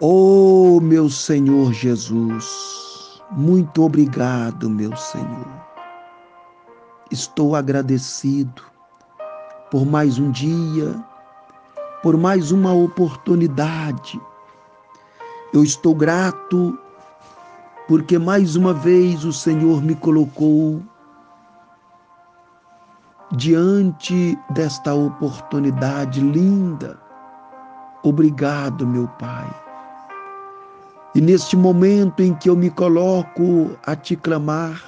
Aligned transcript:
Oh, 0.00 0.80
meu 0.82 1.08
Senhor 1.08 1.72
Jesus, 1.72 3.22
muito 3.30 3.84
obrigado, 3.84 4.68
meu 4.68 4.94
Senhor. 4.96 5.46
Estou 7.12 7.54
agradecido 7.54 8.60
por 9.70 9.86
mais 9.86 10.18
um 10.18 10.32
dia, 10.32 10.92
por 12.02 12.16
mais 12.16 12.50
uma 12.50 12.72
oportunidade. 12.72 14.20
Eu 15.52 15.62
estou 15.62 15.94
grato 15.94 16.76
porque 17.86 18.18
mais 18.18 18.56
uma 18.56 18.74
vez 18.74 19.24
o 19.24 19.32
Senhor 19.32 19.80
me 19.80 19.94
colocou 19.94 20.82
diante 23.36 24.36
desta 24.50 24.92
oportunidade 24.92 26.20
linda. 26.20 26.98
Obrigado, 28.02 28.84
meu 28.84 29.06
Pai. 29.06 29.63
E 31.14 31.20
neste 31.20 31.56
momento 31.56 32.24
em 32.24 32.34
que 32.34 32.50
eu 32.50 32.56
me 32.56 32.68
coloco 32.68 33.70
a 33.86 33.94
te 33.94 34.16
clamar, 34.16 34.82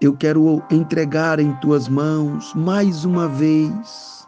eu 0.00 0.16
quero 0.16 0.62
entregar 0.70 1.40
em 1.40 1.52
tuas 1.54 1.88
mãos 1.88 2.54
mais 2.54 3.04
uma 3.04 3.26
vez 3.26 4.24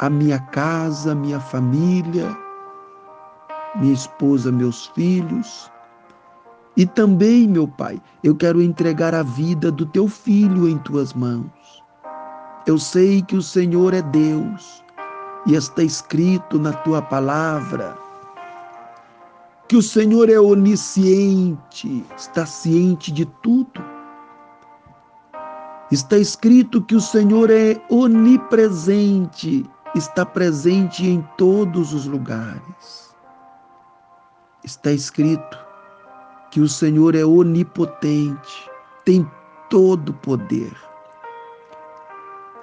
a 0.00 0.10
minha 0.10 0.40
casa, 0.40 1.14
minha 1.14 1.38
família, 1.38 2.36
minha 3.76 3.92
esposa, 3.92 4.50
meus 4.50 4.86
filhos. 4.88 5.70
E 6.76 6.84
também, 6.84 7.46
meu 7.46 7.68
Pai, 7.68 8.02
eu 8.24 8.34
quero 8.34 8.60
entregar 8.60 9.14
a 9.14 9.22
vida 9.22 9.70
do 9.70 9.86
teu 9.86 10.08
filho 10.08 10.68
em 10.68 10.78
tuas 10.78 11.14
mãos. 11.14 11.84
Eu 12.66 12.76
sei 12.76 13.22
que 13.22 13.36
o 13.36 13.42
Senhor 13.42 13.94
é 13.94 14.02
Deus 14.02 14.82
e 15.46 15.54
está 15.54 15.84
escrito 15.84 16.58
na 16.58 16.72
tua 16.72 17.00
palavra 17.00 18.09
que 19.70 19.76
o 19.76 19.82
Senhor 19.82 20.28
é 20.28 20.40
onisciente, 20.40 22.04
está 22.16 22.44
ciente 22.44 23.12
de 23.12 23.24
tudo. 23.24 23.80
Está 25.92 26.18
escrito 26.18 26.82
que 26.82 26.96
o 26.96 27.00
Senhor 27.00 27.52
é 27.52 27.80
onipresente, 27.88 29.64
está 29.94 30.26
presente 30.26 31.06
em 31.06 31.24
todos 31.38 31.94
os 31.94 32.04
lugares. 32.04 33.14
Está 34.64 34.90
escrito 34.90 35.56
que 36.50 36.60
o 36.60 36.68
Senhor 36.68 37.14
é 37.14 37.24
onipotente, 37.24 38.68
tem 39.04 39.24
todo 39.68 40.12
poder. 40.14 40.76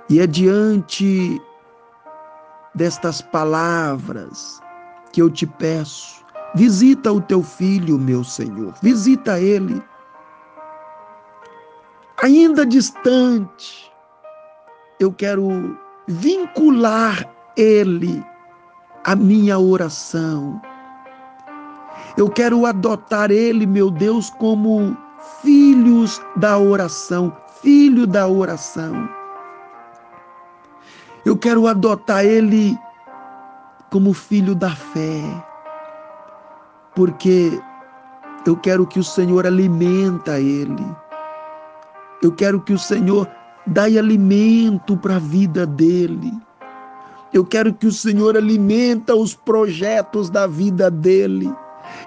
E 0.09 0.19
é 0.19 0.27
diante 0.27 1.41
destas 2.75 3.21
palavras 3.21 4.61
que 5.13 5.21
eu 5.21 5.29
te 5.29 5.47
peço 5.47 6.26
Visita 6.55 7.11
o 7.11 7.21
teu 7.21 7.43
filho, 7.43 7.97
meu 7.97 8.23
Senhor, 8.23 8.73
visita 8.81 9.39
ele. 9.39 9.81
Ainda 12.23 12.65
distante, 12.65 13.91
eu 14.99 15.11
quero 15.13 15.77
vincular 16.07 17.29
ele 17.55 18.23
à 19.03 19.15
minha 19.15 19.59
oração. 19.59 20.59
Eu 22.17 22.29
quero 22.29 22.65
adotar 22.65 23.29
ele, 23.29 23.67
meu 23.67 23.91
Deus, 23.91 24.31
como 24.31 24.97
filhos 25.41 26.19
da 26.37 26.57
oração, 26.57 27.35
filho 27.61 28.07
da 28.07 28.27
oração. 28.27 29.07
Eu 31.23 31.37
quero 31.37 31.67
adotar 31.67 32.25
ele 32.25 32.75
como 33.91 34.13
filho 34.13 34.55
da 34.55 34.71
fé 34.71 35.46
porque 36.97 37.61
eu 38.43 38.57
quero 38.57 38.87
que 38.87 38.99
o 38.99 39.03
Senhor 39.03 39.45
alimenta 39.45 40.39
ele. 40.39 40.83
Eu 42.23 42.31
quero 42.31 42.59
que 42.59 42.73
o 42.73 42.79
Senhor 42.79 43.29
dê 43.67 43.99
alimento 43.99 44.97
para 44.97 45.17
a 45.17 45.19
vida 45.19 45.63
dele. 45.67 46.33
Eu 47.31 47.45
quero 47.45 47.71
que 47.71 47.85
o 47.85 47.91
Senhor 47.91 48.35
alimenta 48.35 49.13
os 49.15 49.35
projetos 49.35 50.31
da 50.31 50.47
vida 50.47 50.89
dele. 50.89 51.53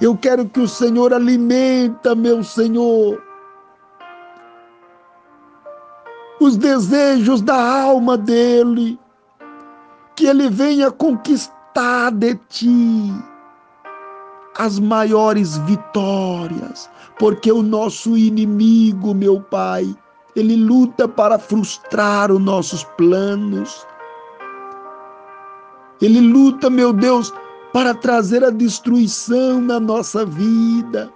Eu 0.01 0.17
quero 0.17 0.45
que 0.49 0.59
o 0.59 0.67
Senhor 0.67 1.15
alimenta, 1.15 2.17
meu 2.17 2.43
Senhor, 2.43 3.23
os 6.41 6.57
desejos 6.57 7.41
da 7.41 7.83
alma 7.83 8.19
dele. 8.19 8.99
Que 10.17 10.27
ele 10.27 10.51
venha 10.51 10.91
conquistar 10.91 12.11
de 12.11 12.35
ti 12.49 13.30
as 14.61 14.79
maiores 14.79 15.57
vitórias, 15.57 16.91
porque 17.19 17.51
o 17.51 17.63
nosso 17.63 18.15
inimigo, 18.15 19.15
meu 19.15 19.41
Pai, 19.41 19.97
ele 20.37 20.55
luta 20.55 21.09
para 21.09 21.39
frustrar 21.39 22.31
os 22.31 22.39
nossos 22.39 22.85
planos. 22.99 23.87
Ele 26.03 26.21
luta, 26.21 26.69
meu 26.69 26.93
Deus, 26.93 27.33
para 27.73 27.95
trazer 27.95 28.45
a 28.45 28.51
destruição 28.51 29.63
na 29.63 29.81
nossa 29.81 30.27
vida. 30.27 31.11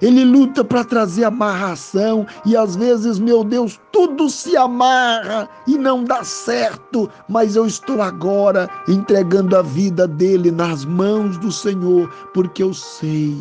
Ele 0.00 0.24
luta 0.24 0.64
para 0.64 0.84
trazer 0.84 1.24
amarração 1.24 2.26
e 2.46 2.56
às 2.56 2.76
vezes, 2.76 3.18
meu 3.18 3.42
Deus, 3.42 3.80
tudo 3.92 4.28
se 4.30 4.56
amarra 4.56 5.48
e 5.66 5.76
não 5.76 6.04
dá 6.04 6.22
certo, 6.22 7.10
mas 7.28 7.56
eu 7.56 7.66
estou 7.66 8.00
agora 8.00 8.68
entregando 8.88 9.56
a 9.56 9.62
vida 9.62 10.06
dele 10.06 10.50
nas 10.50 10.84
mãos 10.84 11.36
do 11.38 11.50
Senhor, 11.50 12.08
porque 12.32 12.62
eu 12.62 12.72
sei. 12.72 13.36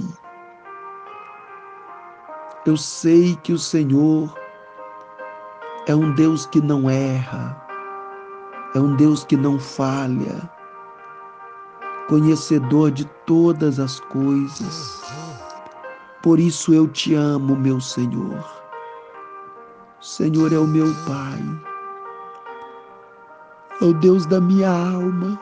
Eu 2.66 2.76
sei 2.76 3.38
que 3.44 3.54
o 3.54 3.60
Senhor 3.60 4.34
é 5.88 5.96
um 5.96 6.14
Deus 6.16 6.46
que 6.46 6.60
não 6.60 6.90
erra, 6.90 7.56
é 8.76 8.80
um 8.80 8.96
Deus 8.96 9.24
que 9.24 9.38
não 9.38 9.58
falha, 9.58 10.50
conhecedor 12.10 12.92
de 12.92 13.06
todas 13.26 13.80
as 13.80 14.00
coisas. 14.02 15.02
Por 16.28 16.42
isso 16.42 16.74
eu 16.74 16.90
te 16.90 17.16
amo, 17.16 17.56
meu 17.56 17.80
Senhor. 17.80 18.44
O 19.98 20.04
Senhor 20.04 20.52
é 20.52 20.58
o 20.58 20.68
meu 20.68 20.88
Pai. 21.08 21.40
É 23.82 23.86
o 23.86 23.94
Deus 23.94 24.26
da 24.26 24.42
minha 24.42 24.68
alma. 24.68 25.40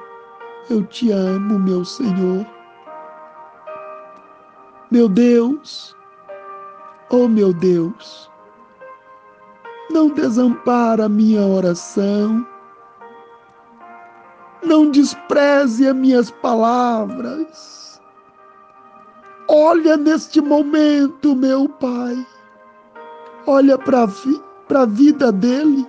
Eu 0.69 0.85
te 0.85 1.09
amo, 1.09 1.57
meu 1.57 1.83
Senhor. 1.83 2.45
Meu 4.91 5.09
Deus, 5.09 5.97
oh 7.09 7.27
meu 7.27 7.51
Deus, 7.51 8.29
não 9.89 10.09
desampara 10.09 11.05
a 11.05 11.09
minha 11.09 11.41
oração, 11.41 12.45
não 14.63 14.91
despreze 14.91 15.87
as 15.87 15.95
minhas 15.95 16.29
palavras 16.29 17.94
Olha 19.47 19.95
neste 19.95 20.41
momento, 20.41 21.35
meu 21.35 21.69
Pai. 21.69 22.25
Olha 23.45 23.77
para 23.77 24.07
a 24.81 24.85
vida 24.85 25.31
dele. 25.31 25.85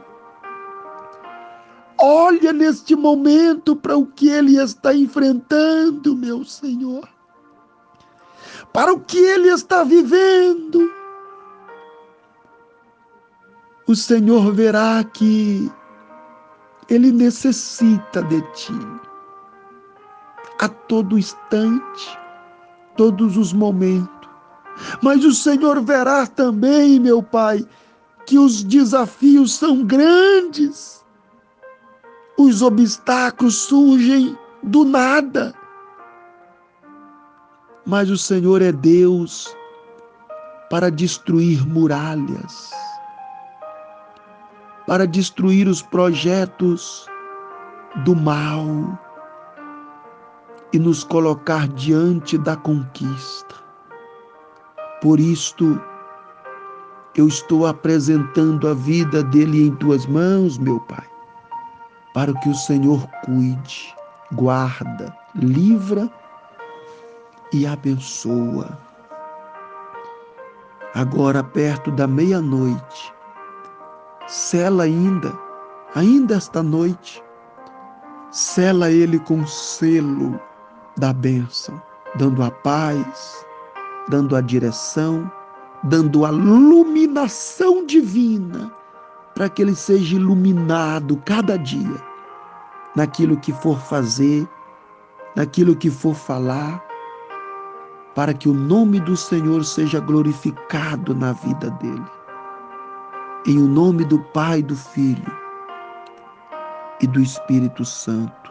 Olha 1.99 2.53
neste 2.53 2.95
momento 2.95 3.75
para 3.75 3.97
o 3.97 4.07
que 4.07 4.29
ele 4.29 4.61
está 4.63 4.95
enfrentando, 4.95 6.15
meu 6.15 6.45
Senhor. 6.45 7.09
Para 8.75 8.93
o 8.93 9.01
que 9.01 9.19
ele 9.19 9.49
está 9.49 9.83
vivendo. 9.83 10.93
O 13.87 13.97
Senhor 13.97 14.53
verá 14.53 15.03
que 15.03 15.73
ele 16.91 17.11
necessita 17.11 18.23
de 18.25 18.43
ti 18.53 18.75
a 20.59 20.69
todo 20.69 21.19
instante 21.19 22.26
todos 22.97 23.37
os 23.37 23.53
momentos. 23.53 24.29
Mas 25.03 25.25
o 25.25 25.33
Senhor 25.33 25.83
verá 25.83 26.27
também, 26.27 27.01
meu 27.01 27.23
Pai, 27.23 27.67
que 28.27 28.39
os 28.39 28.63
desafios 28.63 29.55
são 29.55 29.85
grandes. 29.85 31.05
Os 32.39 32.61
obstáculos 32.61 33.55
surgem 33.55 34.37
do 34.63 34.85
nada. 34.85 35.55
Mas 37.87 38.11
o 38.11 38.19
Senhor 38.19 38.61
é 38.61 38.73
Deus 38.73 39.55
para 40.69 40.91
destruir 40.91 41.67
muralhas, 41.67 42.71
para 44.87 45.07
destruir 45.07 45.69
os 45.69 45.81
projetos 45.81 47.07
do 48.05 48.15
mal 48.15 48.99
e 50.77 50.79
nos 50.79 51.03
colocar 51.03 51.67
diante 51.69 52.37
da 52.37 52.55
conquista. 52.55 53.55
Por 55.01 55.19
isto, 55.19 55.81
eu 57.15 57.27
estou 57.27 57.67
apresentando 57.67 58.69
a 58.69 58.75
vida 58.75 59.23
dele 59.23 59.69
em 59.69 59.75
tuas 59.77 60.05
mãos, 60.05 60.59
meu 60.59 60.79
Pai, 60.81 61.07
para 62.13 62.35
que 62.41 62.51
o 62.51 62.55
Senhor 62.55 63.09
cuide, 63.25 63.95
guarda, 64.33 65.17
livra 65.35 66.11
e 67.55 67.67
abençoa. 67.67 68.79
Agora, 70.95 71.43
perto 71.43 71.91
da 71.91 72.07
meia-noite, 72.07 73.15
sela 74.27 74.83
ainda, 74.83 75.33
ainda 75.95 76.35
esta 76.35 76.63
noite, 76.63 77.25
sela 78.31 78.91
ele 78.91 79.19
com 79.21 79.47
selo 79.47 80.39
da 80.97 81.13
bênção, 81.13 81.81
dando 82.17 82.43
a 82.43 82.51
paz, 82.51 83.45
dando 84.09 84.37
a 84.37 84.41
direção, 84.41 85.31
dando 85.85 86.25
a 86.25 86.33
iluminação 86.33 87.85
divina, 87.85 88.73
para 89.35 89.49
que 89.49 89.63
ele 89.63 89.75
seja 89.75 90.17
iluminado 90.17 91.17
cada 91.25 91.59
dia 91.59 92.03
naquilo 92.95 93.37
que 93.37 93.53
for 93.53 93.79
fazer, 93.79 94.49
naquilo 95.37 95.77
que 95.77 95.91
for 95.91 96.15
falar, 96.15 96.83
para 98.15 98.33
que 98.33 98.49
o 98.49 98.55
nome 98.55 98.99
do 98.99 99.15
Senhor 99.15 99.63
seja 99.63 100.01
glorificado 100.01 101.15
na 101.15 101.33
vida 101.33 101.71
dele. 101.73 102.07
Em 103.47 103.59
o 103.59 103.69
nome 103.69 104.05
do 104.07 104.19
Pai, 104.19 104.63
do 104.63 104.75
Filho 104.75 105.31
e 107.01 107.07
do 107.07 107.21
Espírito 107.21 107.85
Santo. 107.85 108.46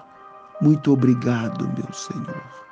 Muito 0.65 0.93
obrigado, 0.93 1.71
meu 1.77 1.93
Senhor. 1.93 2.64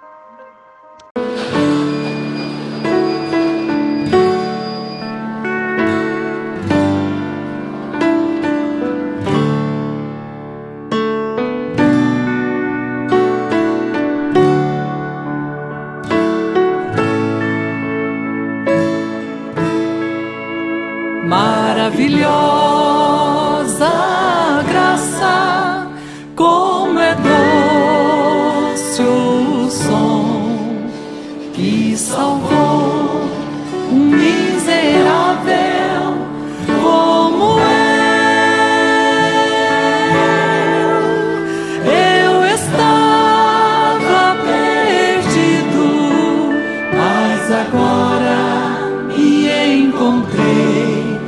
Encontrei 50.34 51.20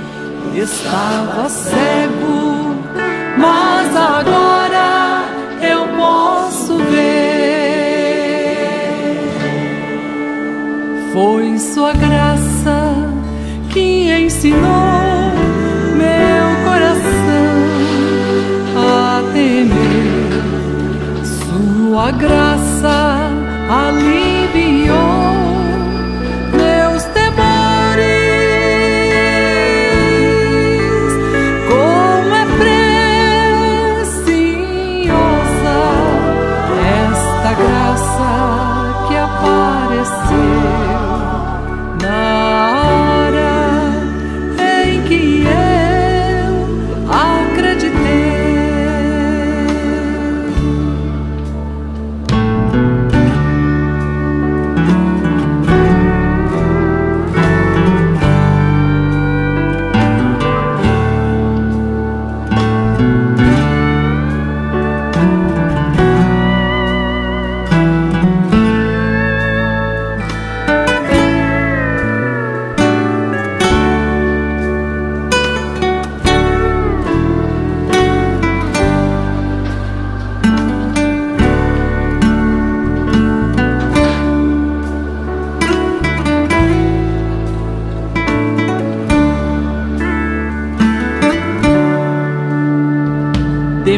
estava 0.56 1.50
cego, 1.50 2.76
mas 3.38 3.96
agora 3.96 5.26
eu 5.62 5.88
posso 5.98 6.78
ver. 6.78 7.06
Foi 11.14 11.58
Sua 11.60 11.94
graça 11.94 12.96
que 13.70 14.12
ensinou 14.12 15.32
meu 15.96 16.56
coração 16.66 17.56
a 18.76 19.22
temer. 19.34 20.26
Sua 21.24 22.12
graça 22.12 22.45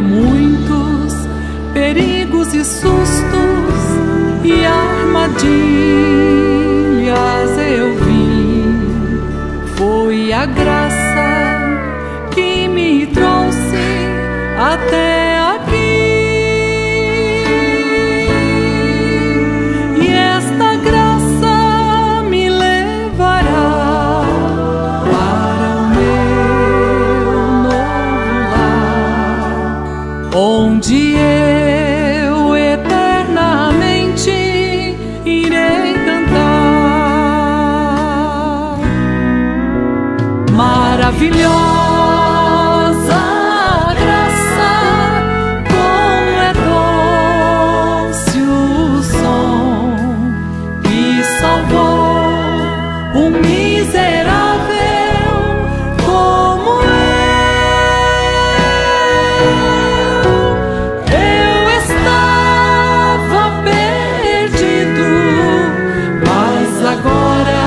muitos 0.01 1.13
perigos 1.73 2.53
e 2.53 2.63
sustos 2.63 3.77
e 4.43 4.65
armadilhas 4.65 5.47
eu 7.57 7.95
vim. 7.95 9.17
Foi 9.75 10.31
a 10.33 10.45
graça 10.45 10.86
um 53.17 53.31
miserável 53.31 54.77
como 56.05 56.83
eu. 56.83 56.97
Eu 61.11 61.57
estava 61.79 63.41
perdido, 63.63 65.09
mas 66.27 66.69
agora 66.85 67.65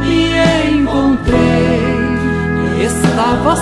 me 0.00 0.16
encontrei. 0.70 1.82
Estava 2.84 3.56